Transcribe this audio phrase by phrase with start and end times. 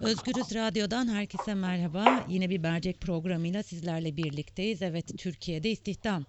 [0.00, 2.26] Özgürüz Radyo'dan herkese merhaba.
[2.28, 4.82] Yine bir mercek programıyla sizlerle birlikteyiz.
[4.82, 6.26] Evet Türkiye'de istihdam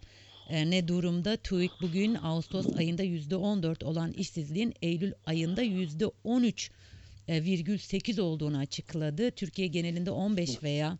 [0.49, 1.37] e, ne durumda?
[1.37, 9.31] TÜİK bugün Ağustos ayında %14 olan işsizliğin Eylül ayında %13,8 olduğunu açıkladı.
[9.31, 10.97] Türkiye genelinde 15 veya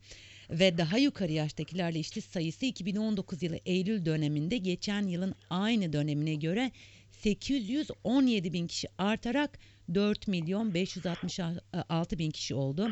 [0.50, 6.72] ve daha yukarı yaştakilerle işsiz sayısı 2019 yılı Eylül döneminde geçen yılın aynı dönemine göre
[7.12, 9.60] 817 bin kişi artarak
[9.94, 12.90] 4 milyon 566 bin kişi oldu.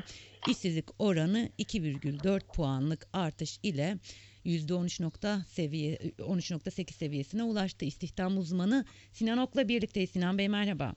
[0.50, 3.98] İşsizlik oranı 2,4 puanlık artış ile
[4.46, 7.86] %13 seviye 13.8 seviyesine ulaştı.
[7.86, 10.10] İstihdam uzmanı Sinan Ok'la birlikteyiz.
[10.10, 10.94] Sinan Bey merhaba.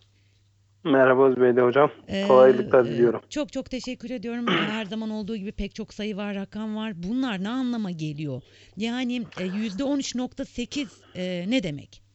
[0.85, 1.91] Merhaba Özbeyde Hocam.
[2.09, 3.21] Ee, Kolaylıklar diliyorum.
[3.31, 4.47] Çok çok teşekkür ediyorum.
[4.71, 7.03] Her zaman olduğu gibi pek çok sayı var, rakam var.
[7.03, 8.43] Bunlar ne anlama geliyor?
[8.77, 12.08] Yani %13.8 e, ne demek?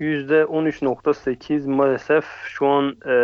[0.00, 3.14] %13.8 maalesef şu an e,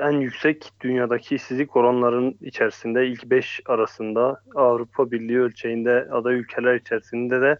[0.00, 7.40] en yüksek dünyadaki işsizlik oranların içerisinde ilk 5 arasında Avrupa Birliği ölçeğinde aday ülkeler içerisinde
[7.40, 7.58] de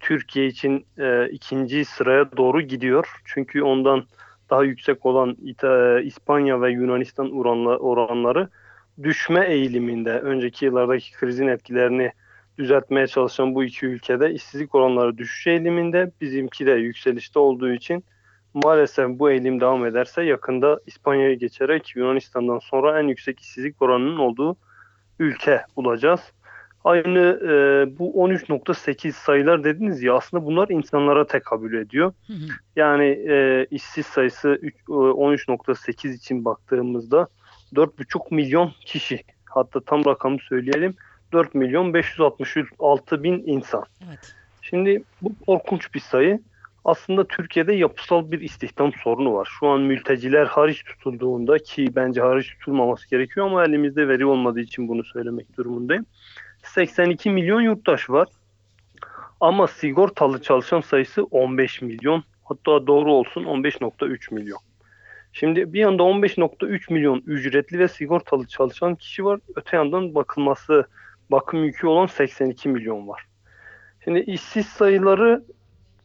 [0.00, 3.20] Türkiye için e, ikinci sıraya doğru gidiyor.
[3.24, 4.04] Çünkü ondan
[4.50, 8.48] daha yüksek olan İta, İspanya ve Yunanistan oranla, oranları
[9.02, 10.20] düşme eğiliminde.
[10.20, 12.12] Önceki yıllardaki krizin etkilerini
[12.58, 16.10] düzeltmeye çalışan bu iki ülkede işsizlik oranları düşüş eğiliminde.
[16.20, 18.04] Bizimki de yükselişte olduğu için
[18.54, 24.56] maalesef bu eğilim devam ederse yakında İspanya'ya geçerek Yunanistan'dan sonra en yüksek işsizlik oranının olduğu
[25.18, 26.20] ülke olacağız.
[26.84, 27.50] Aynı e,
[27.98, 32.12] bu 13.8 sayılar dediniz ya aslında bunlar insanlara tekabül ediyor.
[32.76, 34.48] Yani e, işsiz sayısı
[34.88, 37.28] 13.8 e, için baktığımızda
[37.74, 40.94] 4,5 milyon kişi hatta tam rakamı söyleyelim
[41.32, 43.84] 4 milyon 566 bin insan.
[44.08, 44.34] Evet.
[44.62, 46.40] Şimdi bu korkunç bir sayı.
[46.84, 49.48] Aslında Türkiye'de yapısal bir istihdam sorunu var.
[49.60, 54.88] Şu an mülteciler hariç tutulduğunda ki bence hariç tutulmaması gerekiyor ama elimizde veri olmadığı için
[54.88, 56.06] bunu söylemek durumundayım.
[56.62, 58.28] 82 milyon yurttaş var.
[59.40, 62.24] Ama sigortalı çalışan sayısı 15 milyon.
[62.44, 64.58] Hatta doğru olsun 15.3 milyon.
[65.32, 69.40] Şimdi bir yanda 15.3 milyon ücretli ve sigortalı çalışan kişi var.
[69.56, 70.86] Öte yandan bakılması
[71.30, 73.26] bakım yükü olan 82 milyon var.
[74.04, 75.44] Şimdi işsiz sayıları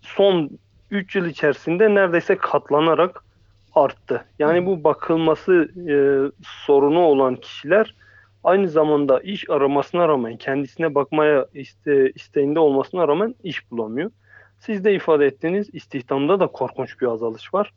[0.02, 0.50] son
[0.92, 3.24] 3 yıl içerisinde neredeyse katlanarak
[3.76, 4.26] arttı.
[4.40, 5.96] Yani bu bakılması e,
[6.66, 7.96] sorunu olan kişiler
[8.44, 14.12] aynı zamanda iş aramasına rağmen kendisine bakmaya iste, isteğinde olmasına rağmen iş bulamıyor.
[14.60, 17.74] Siz de ifade ettiğiniz istihdamda da korkunç bir azalış var.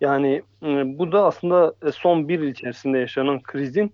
[0.00, 3.92] Yani e, bu da aslında e, son bir yıl içerisinde yaşanan krizin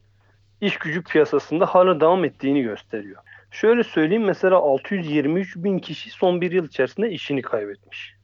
[0.60, 3.22] iş gücü piyasasında hala devam ettiğini gösteriyor.
[3.50, 8.14] Şöyle söyleyeyim mesela 623 bin kişi son bir yıl içerisinde işini kaybetmiş.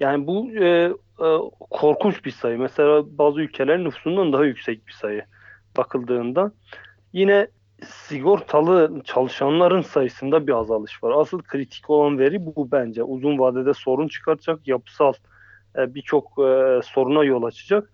[0.00, 1.38] Yani bu e, e,
[1.70, 2.58] korkunç bir sayı.
[2.58, 5.24] Mesela bazı ülkelerin nüfusundan daha yüksek bir sayı
[5.76, 6.52] bakıldığında.
[7.12, 7.48] Yine
[7.86, 11.20] sigortalı çalışanların sayısında bir azalış var.
[11.20, 13.02] Asıl kritik olan veri bu bence.
[13.02, 15.12] Uzun vadede sorun çıkartacak, yapısal
[15.78, 17.90] e, birçok e, soruna yol açacak.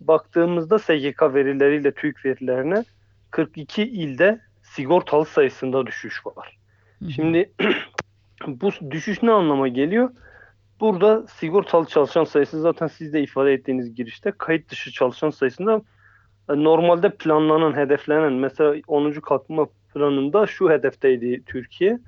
[0.00, 2.84] Baktığımızda SGK verileriyle TÜİK verilerine
[3.30, 6.58] 42 ilde sigortalı sayısında düşüş var.
[7.02, 7.10] Hı.
[7.10, 7.52] Şimdi
[8.46, 10.10] bu düşüş ne anlama geliyor?
[10.80, 15.82] Burada sigortalı çalışan sayısı zaten siz de ifade ettiğiniz girişte kayıt dışı çalışan sayısında
[16.50, 19.12] e, normalde planlanan, hedeflenen mesela 10.
[19.12, 21.98] kalkınma planında şu hedefteydi Türkiye.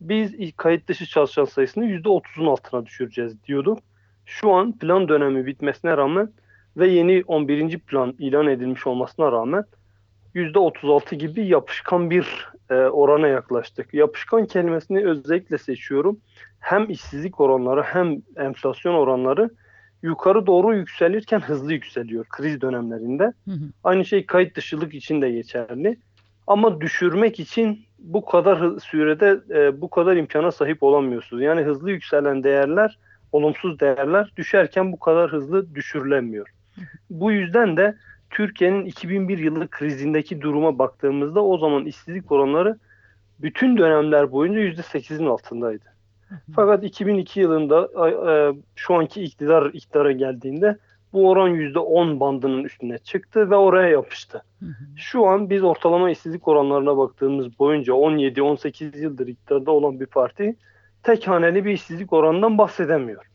[0.00, 3.78] Biz kayıt dışı çalışan sayısını %30'un altına düşüreceğiz diyorduk.
[4.26, 6.32] Şu an plan dönemi bitmesine rağmen
[6.76, 7.78] ve yeni 11.
[7.78, 9.64] plan ilan edilmiş olmasına rağmen
[10.34, 13.94] %36 gibi yapışkan bir e, orana yaklaştık.
[13.94, 16.20] Yapışkan kelimesini özellikle seçiyorum.
[16.60, 19.50] Hem işsizlik oranları hem enflasyon oranları
[20.02, 23.24] yukarı doğru yükselirken hızlı yükseliyor kriz dönemlerinde.
[23.24, 23.64] Hı hı.
[23.84, 25.98] Aynı şey kayıt dışılık için de geçerli.
[26.46, 31.42] Ama düşürmek için bu kadar sürede e, bu kadar imkana sahip olamıyorsunuz.
[31.42, 32.98] Yani hızlı yükselen değerler,
[33.32, 36.48] olumsuz değerler düşerken bu kadar hızlı düşürülemiyor.
[37.10, 37.96] Bu yüzden de
[38.32, 42.78] Türkiye'nin 2001 yılı krizindeki duruma baktığımızda o zaman işsizlik oranları
[43.38, 45.84] bütün dönemler boyunca %8'in altındaydı.
[46.54, 50.78] Fakat 2002 yılında e, şu anki iktidar iktidara geldiğinde
[51.12, 54.42] bu oran %10 bandının üstüne çıktı ve oraya yapıştı.
[54.96, 60.56] Şu an biz ortalama işsizlik oranlarına baktığımız boyunca 17-18 yıldır iktidarda olan bir parti
[61.02, 63.31] tek haneli bir işsizlik oranından bahsedemiyor.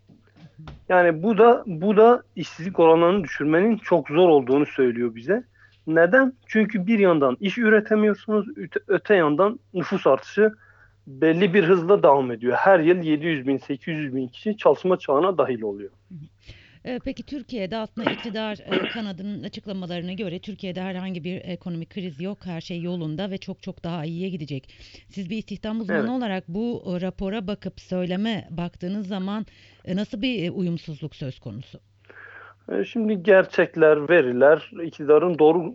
[0.89, 5.43] Yani bu da bu da işsizlik oranlarını düşürmenin çok zor olduğunu söylüyor bize.
[5.87, 6.33] Neden?
[6.47, 8.47] Çünkü bir yandan iş üretemiyorsunuz,
[8.87, 10.53] öte yandan nüfus artışı
[11.07, 12.53] belli bir hızla devam ediyor.
[12.57, 15.89] Her yıl 700 bin, 800 bin kişi çalışma çağına dahil oluyor.
[16.87, 22.37] E, peki Türkiye'de aslında iktidar e, kanadının açıklamalarına göre Türkiye'de herhangi bir ekonomik kriz yok.
[22.45, 24.69] Her şey yolunda ve çok çok daha iyiye gidecek.
[25.09, 26.09] Siz bir istihdam uzmanı Evet.
[26.09, 29.45] olarak bu e, rapora bakıp söyleme baktığınız zaman
[29.85, 31.79] e, nasıl bir uyumsuzluk söz konusu?
[32.85, 35.73] Şimdi gerçekler, veriler iktidarın doğru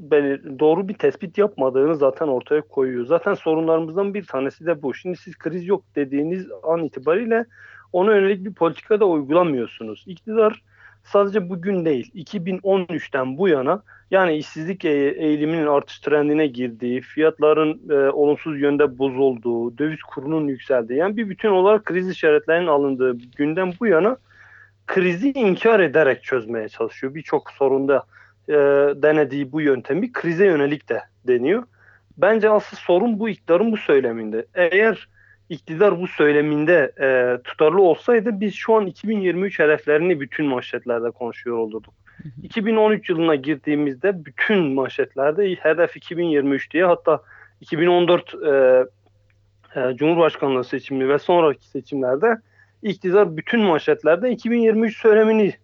[0.59, 3.07] doğru bir tespit yapmadığını zaten ortaya koyuyor.
[3.07, 4.95] Zaten sorunlarımızdan bir tanesi de bu.
[4.95, 7.45] Şimdi siz kriz yok dediğiniz an itibariyle
[7.93, 10.05] ona yönelik bir politika da uygulamıyorsunuz.
[10.07, 10.63] İktidar
[11.05, 18.11] sadece bugün değil, 2013'ten bu yana yani işsizlik e- eğiliminin artış trendine girdiği, fiyatların e,
[18.11, 23.87] olumsuz yönde bozulduğu, döviz kurunun yükseldiği, yani bir bütün olarak kriz işaretlerinin alındığı günden bu
[23.87, 24.17] yana
[24.87, 27.15] krizi inkar ederek çözmeye çalışıyor.
[27.15, 28.05] Birçok sorunda
[28.49, 28.55] e,
[29.03, 31.63] denediği bu yöntemi krize yönelik de deniyor.
[32.19, 34.47] Bence asıl sorun bu iktidarın bu söyleminde.
[34.55, 35.09] Eğer
[35.53, 41.95] iktidar bu söyleminde e, tutarlı olsaydı biz şu an 2023 hedeflerini bütün manşetlerde konuşuyor olurduk.
[42.43, 47.23] 2013 yılına girdiğimizde bütün manşetlerde hedef 2023 diye hatta
[47.61, 48.51] 2014 e,
[49.81, 52.37] e, Cumhurbaşkanlığı seçimi ve sonraki seçimlerde
[52.83, 55.55] iktidar bütün manşetlerde 2023 söylemini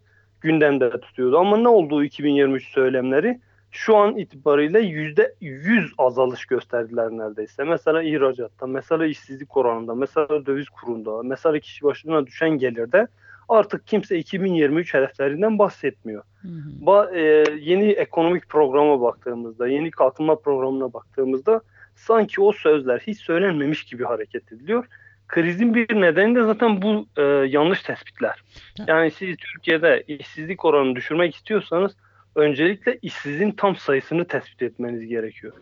[0.41, 1.39] gündemde tutuyordu.
[1.39, 3.41] Ama ne oldu 2023 söylemleri?
[3.71, 7.65] Şu an itibariyle %100 azalış gösterdiler neredeyse.
[7.65, 13.07] Mesela ihracatta, mesela işsizlik oranında, mesela döviz kurunda, mesela kişi başına düşen gelirde
[13.49, 16.23] artık kimse 2023 hedeflerinden bahsetmiyor.
[16.43, 16.85] Hı hı.
[16.85, 21.61] Ba- e, yeni ekonomik programa baktığımızda, yeni kalkınma programına baktığımızda
[21.97, 24.87] sanki o sözler hiç söylenmemiş gibi hareket ediliyor.
[25.29, 28.43] Krizin bir nedeni de zaten bu e, yanlış tespitler.
[28.87, 31.97] Yani siz Türkiye'de işsizlik oranını düşürmek istiyorsanız
[32.39, 35.53] öncelikle işsizin tam sayısını tespit etmeniz gerekiyor.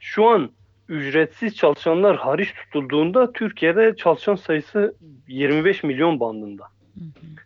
[0.00, 0.50] Şu an
[0.88, 4.94] ücretsiz çalışanlar hariç tutulduğunda Türkiye'de çalışan sayısı
[5.28, 6.64] 25 milyon bandında.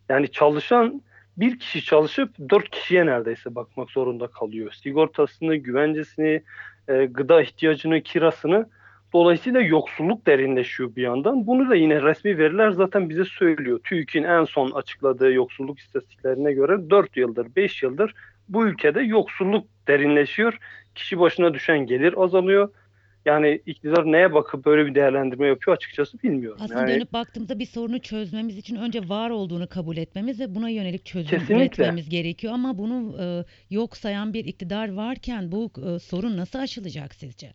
[0.08, 1.02] Yani çalışan
[1.37, 4.73] bir kişi çalışıp dört kişiye neredeyse bakmak zorunda kalıyor.
[4.73, 6.43] Sigortasını, güvencesini,
[6.88, 8.67] e, gıda ihtiyacını, kirasını.
[9.12, 11.46] Dolayısıyla yoksulluk derinleşiyor bir yandan.
[11.46, 13.81] Bunu da yine resmi veriler zaten bize söylüyor.
[13.84, 18.14] TÜİK'in en son açıkladığı yoksulluk istatistiklerine göre 4 yıldır, 5 yıldır
[18.49, 20.59] bu ülkede yoksulluk derinleşiyor.
[20.95, 22.71] Kişi başına düşen gelir azalıyor.
[23.25, 26.59] Yani iktidar neye bakıp böyle bir değerlendirme yapıyor açıkçası bilmiyorum.
[26.65, 30.69] Aslında yani, dönüp baktığımızda bir sorunu çözmemiz için önce var olduğunu kabul etmemiz ve buna
[30.69, 31.65] yönelik çözüm Kesinlikle.
[31.65, 32.53] üretmemiz gerekiyor.
[32.53, 37.53] Ama bunu e, yok sayan bir iktidar varken bu e, sorun nasıl aşılacak sizce?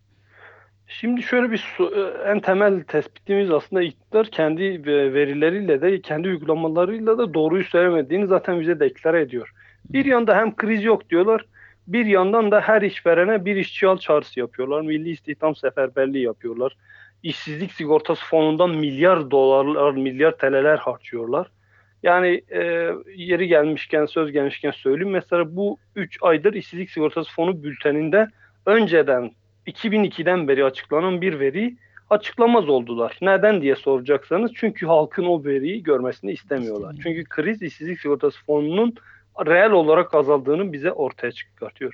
[0.88, 7.18] Şimdi şöyle bir su- en temel tespitimiz aslında iktidar kendi ve- verileriyle de kendi uygulamalarıyla
[7.18, 9.54] da doğruyu söylemediğini zaten bize deklare ediyor.
[9.89, 11.45] Bir yanda hem kriz yok diyorlar,
[11.88, 14.81] bir yandan da her işverene bir işçi al çağrısı yapıyorlar.
[14.81, 16.77] Milli istihdam seferberliği yapıyorlar.
[17.24, 21.47] İşsizlik sigortası fonundan milyar dolarlar, milyar TL'ler harcıyorlar.
[22.03, 25.13] Yani e, yeri gelmişken, söz gelmişken söyleyeyim.
[25.13, 28.27] Mesela bu 3 aydır işsizlik sigortası fonu bülteninde
[28.65, 29.31] önceden
[29.68, 31.77] 2002'den beri açıklanan bir veriyi
[32.09, 33.18] açıklamaz oldular.
[33.21, 36.94] Neden diye soracaksanız çünkü halkın o veriyi görmesini istemiyorlar.
[36.94, 37.15] İstemiyor.
[37.15, 38.95] Çünkü kriz işsizlik sigortası fonunun
[39.45, 41.94] reel olarak azaldığını bize ortaya çıkartıyor.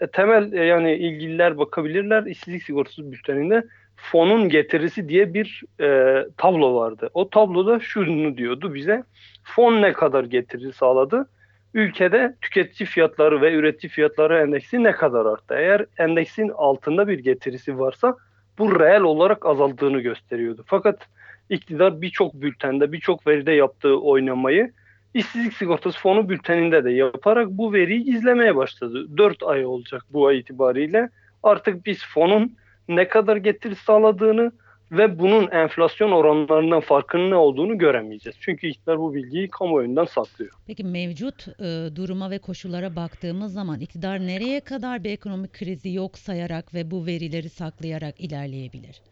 [0.00, 3.64] E, temel e, yani ilgililer bakabilirler işsizlik sigortası bülteninde
[3.96, 7.10] fonun getirisi diye bir e, tablo vardı.
[7.14, 9.02] O tabloda şunu diyordu bize
[9.44, 11.28] fon ne kadar getiri sağladı?
[11.74, 15.54] ülkede tüketici fiyatları ve üretici fiyatları endeksi ne kadar arttı?
[15.54, 18.16] Eğer endeksin altında bir getirisi varsa
[18.58, 20.64] bu reel olarak azaldığını gösteriyordu.
[20.66, 21.08] Fakat
[21.50, 24.72] iktidar birçok bültende, birçok veride yaptığı oynamayı
[25.14, 29.16] işsizlik sigortası fonu bülteninde de yaparak bu veriyi gizlemeye başladı.
[29.16, 31.08] 4 ay olacak bu ay itibariyle.
[31.42, 32.56] Artık biz fonun
[32.88, 34.52] ne kadar getiri sağladığını
[34.92, 38.36] ve bunun enflasyon oranlarından farkının ne olduğunu göremeyeceğiz.
[38.40, 40.50] Çünkü iktidar bu bilgiyi kamuoyundan saklıyor.
[40.66, 46.18] Peki mevcut e, duruma ve koşullara baktığımız zaman iktidar nereye kadar bir ekonomik krizi yok
[46.18, 49.02] sayarak ve bu verileri saklayarak ilerleyebilir?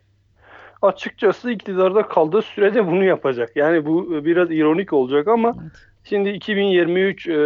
[0.82, 3.56] Açıkçası iktidarda kaldığı sürece bunu yapacak.
[3.56, 5.89] Yani bu biraz ironik olacak ama Evet.
[6.04, 7.36] Şimdi 2023 e, e,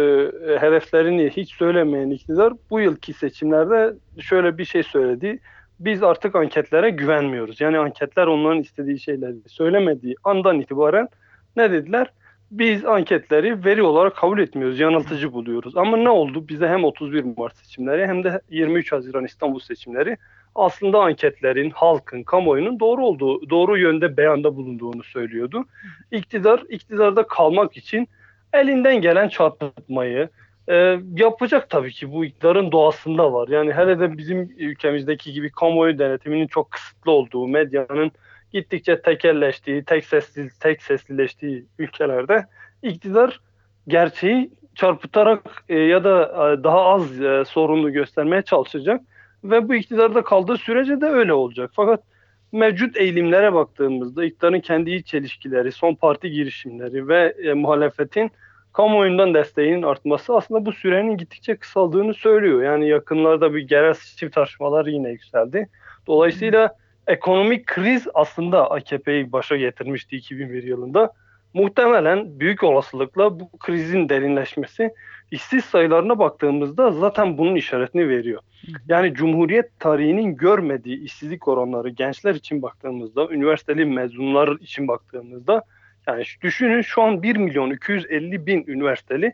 [0.59, 5.39] hedeflerini hiç söylemeyen iktidar bu yılki seçimlerde şöyle bir şey söyledi.
[5.79, 7.61] Biz artık anketlere güvenmiyoruz.
[7.61, 11.07] Yani anketler onların istediği şeyleri söylemediği andan itibaren
[11.55, 12.11] ne dediler?
[12.51, 15.77] Biz anketleri veri olarak kabul etmiyoruz, yanıltıcı buluyoruz.
[15.77, 16.47] Ama ne oldu?
[16.47, 20.17] Bize hem 31 Mart seçimleri hem de 23 Haziran İstanbul seçimleri
[20.55, 25.65] aslında anketlerin, halkın, kamuoyunun doğru olduğu, doğru yönde beyanda bulunduğunu söylüyordu.
[26.11, 28.07] İktidar, iktidarda kalmak için
[28.55, 30.29] elinden gelen çarpıtmayı
[30.69, 33.47] e, yapacak tabii ki bu iktidarın doğasında var.
[33.47, 38.11] Yani hele de bizim ülkemizdeki gibi kamuoyu denetiminin çok kısıtlı olduğu, medyanın
[38.53, 42.45] gittikçe tekelleştiği, tek sesli, tek seslileştiği ülkelerde
[42.83, 43.39] iktidar
[43.87, 49.01] gerçeği çarpıtarak e, ya da e, daha az e, sorunlu göstermeye çalışacak
[49.43, 51.71] ve bu iktidarda kaldığı sürece de öyle olacak.
[51.73, 52.03] Fakat
[52.51, 58.31] mevcut eğilimlere baktığımızda iktidarın kendi iç çelişkileri, son parti girişimleri ve e, muhalefetin
[58.75, 62.63] kamuoyundan desteğinin artması aslında bu sürenin gittikçe kısaldığını söylüyor.
[62.63, 65.69] Yani yakınlarda bir genel seçim tartışmalar yine yükseldi.
[66.07, 66.75] Dolayısıyla
[67.07, 71.13] ekonomik kriz aslında AKP'yi başa getirmişti 2001 yılında.
[71.53, 74.93] Muhtemelen büyük olasılıkla bu krizin derinleşmesi
[75.31, 78.41] işsiz sayılarına baktığımızda zaten bunun işaretini veriyor.
[78.87, 85.63] Yani Cumhuriyet tarihinin görmediği işsizlik oranları gençler için baktığımızda, üniversiteli mezunlar için baktığımızda
[86.07, 89.33] yani düşünün şu an 1 milyon 250 bin üniversiteli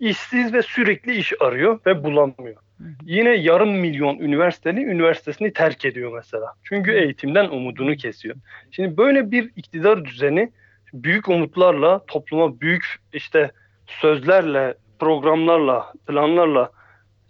[0.00, 2.62] işsiz ve sürekli iş arıyor ve bulamıyor.
[3.02, 6.46] Yine yarım milyon üniversiteli üniversitesini terk ediyor mesela.
[6.62, 8.36] Çünkü eğitimden umudunu kesiyor.
[8.70, 10.52] Şimdi böyle bir iktidar düzeni
[10.92, 13.50] büyük umutlarla, topluma büyük işte
[13.86, 16.70] sözlerle, programlarla, planlarla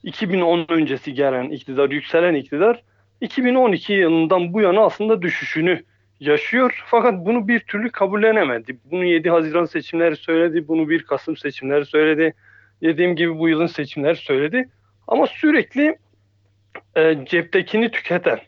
[0.03, 2.83] 2010 öncesi gelen iktidar, yükselen iktidar
[3.21, 5.83] 2012 yılından bu yana aslında düşüşünü
[6.21, 6.85] yaşıyor.
[6.87, 8.77] Fakat bunu bir türlü kabullenemedi.
[8.85, 12.35] Bunu 7 Haziran seçimleri söyledi, bunu 1 Kasım seçimleri söyledi.
[12.83, 14.69] Dediğim gibi bu yılın seçimleri söyledi.
[15.09, 15.99] Ama sürekli
[16.97, 18.41] e, ceptekini tüketen,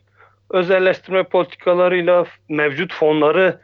[0.49, 3.59] özelleştirme politikalarıyla mevcut fonları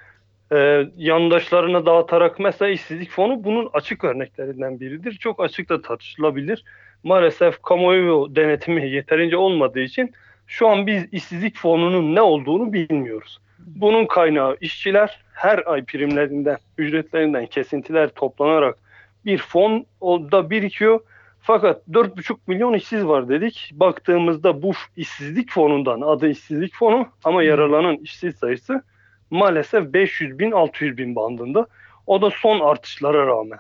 [0.52, 5.14] e, yandaşlarına dağıtarak mesela işsizlik fonu bunun açık örneklerinden biridir.
[5.14, 6.64] Çok açık da tartışılabilir.
[7.04, 10.14] Maalesef kamuoyu denetimi yeterince olmadığı için
[10.48, 13.40] şu an biz işsizlik fonunun ne olduğunu bilmiyoruz.
[13.76, 18.78] Bunun kaynağı işçiler her ay primlerinden, ücretlerinden kesintiler toplanarak
[19.26, 21.00] bir fon da birikiyor.
[21.42, 23.72] Fakat 4,5 milyon işsiz var dedik.
[23.74, 28.84] Baktığımızda bu işsizlik fonundan adı işsizlik fonu ama yaralanan işsiz sayısı
[29.30, 31.68] maalesef 500 bin 600 bin bandında.
[32.08, 33.60] O da son artışlara rağmen.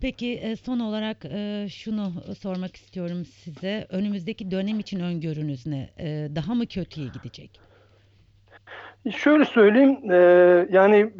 [0.00, 3.86] Peki e, son olarak e, şunu sormak istiyorum size.
[3.90, 5.90] Önümüzdeki dönem için öngörünüz ne?
[5.98, 7.50] E, daha mı kötüye gidecek?
[9.12, 9.98] Şöyle söyleyeyim,
[10.72, 11.10] yani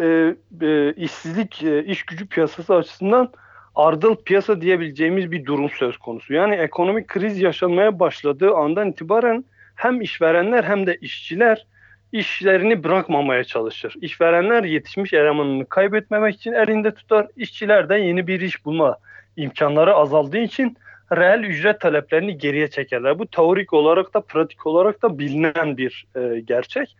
[0.96, 3.32] işsizlik, iş gücü piyasası açısından
[3.74, 6.34] ardıl piyasa diyebileceğimiz bir durum söz konusu.
[6.34, 11.66] Yani ekonomik kriz yaşanmaya başladığı andan itibaren hem işverenler hem de işçiler
[12.12, 13.94] işlerini bırakmamaya çalışır.
[14.00, 17.26] İşverenler yetişmiş elemanını kaybetmemek için elinde tutar.
[17.36, 18.96] İşçiler de yeni bir iş bulma
[19.36, 20.76] imkanları azaldığı için
[21.12, 23.18] reel ücret taleplerini geriye çekerler.
[23.18, 26.96] Bu teorik olarak da pratik olarak da bilinen bir e, gerçek.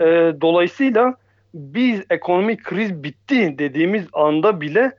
[0.00, 0.04] E,
[0.40, 1.14] dolayısıyla
[1.54, 4.92] biz ekonomik kriz bitti dediğimiz anda bile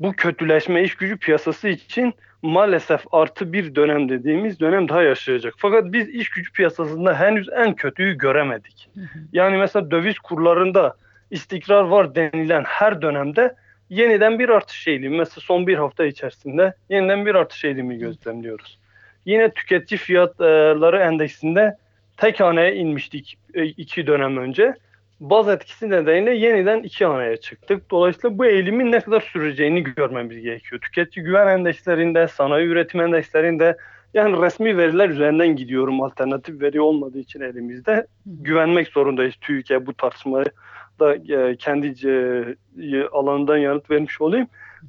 [0.00, 5.54] bu kötüleşme iş gücü piyasası için maalesef artı bir dönem dediğimiz dönem daha yaşayacak.
[5.56, 8.88] Fakat biz iş gücü piyasasında henüz en kötüyü göremedik.
[9.32, 10.96] Yani mesela döviz kurlarında
[11.30, 13.54] istikrar var denilen her dönemde
[13.90, 15.16] yeniden bir artış eğilimi.
[15.16, 18.78] Mesela son bir hafta içerisinde yeniden bir artış eğilimi gözlemliyoruz.
[19.26, 21.76] Yine tüketici fiyatları endeksinde
[22.16, 24.74] tek haneye inmiştik e, iki dönem önce
[25.20, 27.90] baz etkisi nedeniyle yeniden iki haneye çıktık.
[27.90, 30.80] Dolayısıyla bu eğilimin ne kadar süreceğini görmemiz gerekiyor.
[30.80, 33.76] Tüketici güven endekslerinde, sanayi üretim endekslerinde
[34.14, 36.02] yani resmi veriler üzerinden gidiyorum.
[36.02, 39.34] Alternatif veri olmadığı için elimizde güvenmek zorundayız.
[39.40, 40.46] TÜİK'e bu tartışmayı
[41.00, 44.46] da e, kendi e, alanından yanıt vermiş olayım.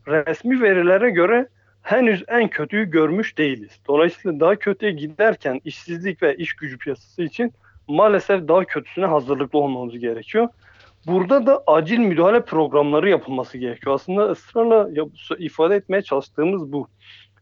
[0.07, 1.47] Resmi verilere göre
[1.83, 3.79] henüz en kötüyü görmüş değiliz.
[3.87, 7.53] Dolayısıyla daha kötüye giderken işsizlik ve iş gücü piyasası için
[7.87, 10.47] maalesef daha kötüsüne hazırlıklı olmamız gerekiyor.
[11.07, 13.95] Burada da acil müdahale programları yapılması gerekiyor.
[13.95, 14.89] Aslında ısrarla
[15.39, 16.87] ifade etmeye çalıştığımız bu.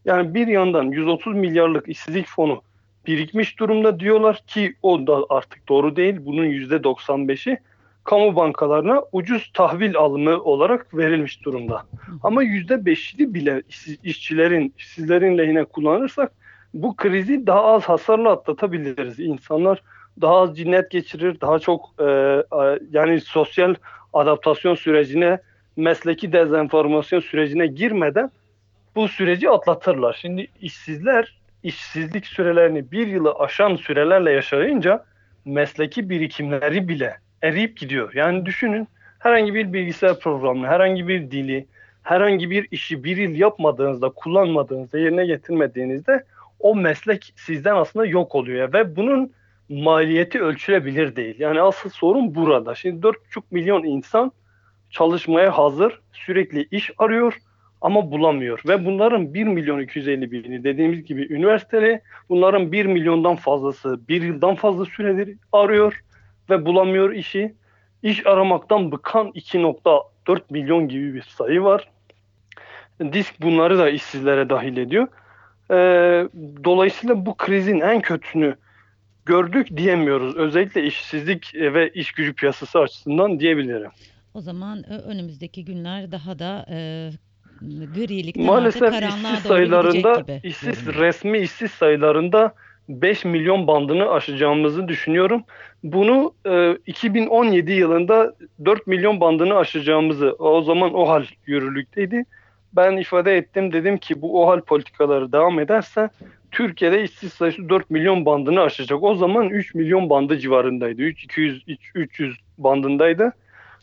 [0.04, 2.62] Yani bir yandan 130 milyarlık işsizlik fonu
[3.06, 6.16] birikmiş durumda diyorlar ki o da artık doğru değil.
[6.20, 7.58] Bunun %95'i
[8.04, 11.82] kamu bankalarına ucuz tahvil alımı olarak verilmiş durumda.
[12.22, 13.62] Ama %5'ini bile
[14.04, 16.32] işçilerin, işsizlerin lehine kullanırsak
[16.74, 19.20] bu krizi daha az hasarla atlatabiliriz.
[19.20, 19.82] İnsanlar
[20.20, 22.04] daha az cinnet geçirir, daha çok e,
[22.90, 23.74] yani sosyal
[24.12, 25.40] adaptasyon sürecine,
[25.76, 28.30] mesleki dezenformasyon sürecine girmeden
[28.96, 30.18] bu süreci atlatırlar.
[30.20, 35.04] Şimdi işsizler işsizlik sürelerini bir yılı aşan sürelerle yaşayınca
[35.44, 38.14] mesleki birikimleri bile eriyip gidiyor.
[38.14, 41.66] Yani düşünün herhangi bir bilgisayar programını, herhangi bir dili,
[42.02, 46.24] herhangi bir işi bir yıl yapmadığınızda, kullanmadığınızda, yerine getirmediğinizde
[46.60, 49.32] o meslek sizden aslında yok oluyor ve bunun
[49.68, 51.34] maliyeti ölçülebilir değil.
[51.38, 52.74] Yani asıl sorun burada.
[52.74, 54.32] Şimdi 4,5 milyon insan
[54.90, 57.34] çalışmaya hazır, sürekli iş arıyor
[57.80, 58.62] ama bulamıyor.
[58.68, 64.54] Ve bunların 1 milyon 250 bini dediğimiz gibi üniversiteli, bunların 1 milyondan fazlası bir yıldan
[64.54, 66.02] fazla süredir arıyor
[66.50, 67.54] ve bulamıyor işi.
[68.02, 71.88] İş aramaktan bıkan 2.4 milyon gibi bir sayı var.
[73.12, 75.08] Disk bunları da işsizlere dahil ediyor.
[75.70, 75.76] E,
[76.64, 78.56] dolayısıyla bu krizin en kötüsünü
[79.26, 80.36] gördük diyemiyoruz.
[80.36, 83.90] Özellikle işsizlik ve iş gücü piyasası açısından diyebilirim.
[84.34, 87.10] O zaman ö- önümüzdeki günler daha da e,
[87.94, 92.54] grilikten Maalesef işsiz sayılarında, işsiz resmi işsiz sayılarında
[92.88, 95.44] 5 milyon bandını aşacağımızı düşünüyorum.
[95.84, 98.34] Bunu e, 2017 yılında
[98.64, 102.24] 4 milyon bandını aşacağımızı, o zaman OHAL yürürlükteydi.
[102.72, 106.10] Ben ifade ettim dedim ki bu OHAL politikaları devam ederse
[106.50, 109.02] Türkiye'de işsiz sayısı 4 milyon bandını aşacak.
[109.02, 111.02] O zaman 3 milyon bandı civarındaydı.
[111.02, 113.32] 3 200 300 bandındaydı.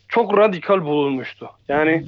[0.07, 1.49] Çok radikal bulunmuştu.
[1.67, 2.05] Yani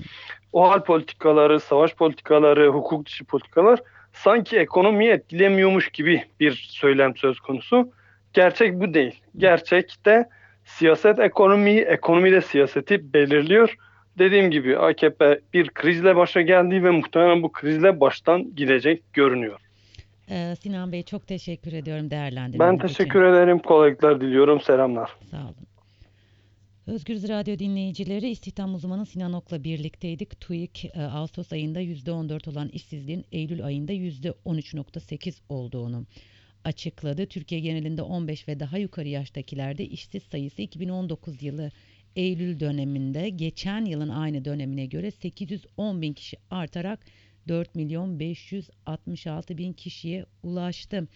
[0.54, 3.80] OHAL politikaları, savaş politikaları, hukuk dışı politikalar
[4.14, 7.92] sanki ekonomiyi etkilemiyormuş gibi bir söylem söz konusu.
[8.34, 9.22] Gerçek bu değil.
[9.38, 10.30] Gerçekte
[10.66, 13.76] siyaset ekonomiyi, ekonomi de siyaseti belirliyor.
[14.20, 19.60] Dediğim gibi AKP bir krizle başa geldi ve muhtemelen bu krizle baştan gidecek görünüyor.
[20.30, 22.88] Ee, Sinan Bey çok teşekkür ediyorum Ben değerlendirmeniz için.
[22.88, 23.60] teşekkür ederim.
[23.60, 24.62] Kolaylıklar diliyorum.
[24.62, 25.10] Selamlar.
[25.32, 25.56] Sağ olun.
[26.92, 30.42] Özgürüz Radyo dinleyicileri istihdam uzmanı Sinan Ok'la birlikteydik.
[30.42, 36.06] TÜİK e, Ağustos ayında %14 olan işsizliğin Eylül ayında %13.8 olduğunu
[36.64, 37.26] açıkladı.
[37.26, 41.72] Türkiye genelinde 15 ve daha yukarı yaştakilerde işsiz sayısı 2019 yılı
[42.16, 47.06] Eylül döneminde geçen yılın aynı dönemine göre 810 bin kişi artarak
[47.48, 51.08] 4 milyon 566 bin kişiye ulaştı.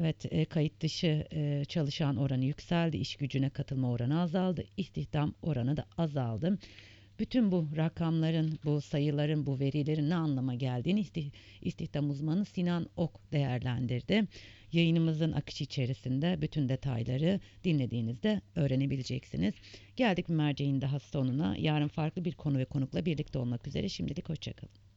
[0.00, 5.76] Evet, e, kayıt dışı e, çalışan oranı yükseldi, iş gücüne katılma oranı azaldı, istihdam oranı
[5.76, 6.58] da azaldı.
[7.18, 13.32] Bütün bu rakamların, bu sayıların, bu verilerin ne anlama geldiğini isti- istihdam uzmanı Sinan Ok
[13.32, 14.24] değerlendirdi.
[14.72, 19.54] Yayınımızın akışı içerisinde bütün detayları dinlediğinizde öğrenebileceksiniz.
[19.96, 21.56] Geldik bir merceğin daha sonuna.
[21.58, 23.88] Yarın farklı bir konu ve konukla birlikte olmak üzere.
[23.88, 24.87] Şimdilik hoşçakalın.